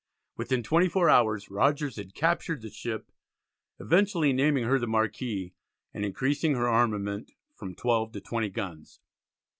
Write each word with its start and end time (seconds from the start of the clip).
Within 0.35 0.63
twenty 0.63 0.89
four 0.89 1.11
hours 1.11 1.51
Rogers 1.51 1.97
had 1.97 2.15
captured 2.15 2.63
the 2.63 2.71
ship, 2.71 3.11
eventually 3.79 4.33
naming 4.33 4.63
her 4.63 4.79
the 4.79 4.87
Marquis, 4.87 5.53
and 5.93 6.03
increasing 6.03 6.55
her 6.55 6.67
armament 6.67 7.33
from 7.53 7.75
12 7.75 8.13
to 8.13 8.21
20 8.21 8.49
guns. 8.49 8.99